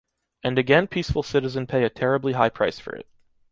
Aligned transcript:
And 0.43 0.57
again 0.57 0.87
peaceful 0.87 1.21
citizen 1.21 1.67
pay 1.67 1.83
a 1.83 1.89
terribly 1.91 2.33
high 2.33 2.49
price 2.49 2.79
for 2.79 2.95
it. 2.95 3.05